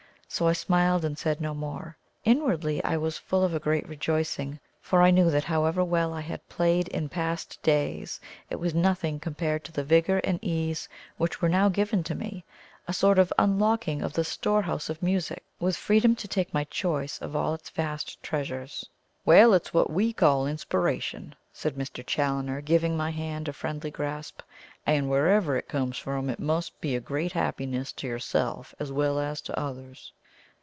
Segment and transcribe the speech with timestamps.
[0.33, 1.97] So I smiled and said no more.
[2.23, 6.21] Inwardly I was full of a great rejoicing, for I knew that however well I
[6.21, 10.87] had played in past days, it was nothing compared to the vigour and ease
[11.17, 12.45] which were now given to me
[12.87, 17.19] a sort of unlocking of the storehouse of music, with freedom to take my choice
[17.21, 18.89] of all its vast treasures.
[19.25, 22.05] "Well, it's what WE call inspiration," said Mr.
[22.07, 24.39] Challoner, giving my hand a friendly grasp;
[24.85, 29.19] "and wherever it comes from, it must be a great happiness to yourself as well
[29.19, 30.13] as to others."